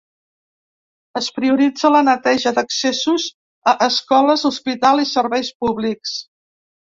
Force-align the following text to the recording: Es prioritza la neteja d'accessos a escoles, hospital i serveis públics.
Es 1.19 1.25
prioritza 1.33 1.91
la 1.95 2.01
neteja 2.07 2.53
d'accessos 2.55 3.27
a 3.73 3.75
escoles, 3.89 4.47
hospital 4.51 5.05
i 5.05 5.07
serveis 5.11 5.53
públics. 5.67 6.17